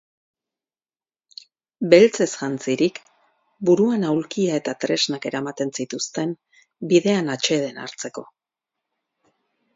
Beltzez 1.93 2.29
jantzirik, 2.37 2.97
buruan 3.71 4.07
aulkia 4.13 4.57
eta 4.63 4.75
tresnak 4.85 5.29
eramaten 5.33 5.75
zituzten, 5.81 6.33
bidean 6.95 7.33
atseden 7.37 7.81
hartzeko. 7.85 8.27